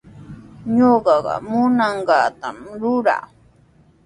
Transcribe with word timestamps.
Ñuqaqa 0.75 1.33
munanqaatami 1.49 2.69
ruraa. 2.81 3.25